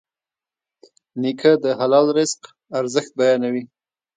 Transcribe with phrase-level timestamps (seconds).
[1.21, 2.41] نیکه د حلال رزق
[2.79, 3.63] ارزښت بیانوي.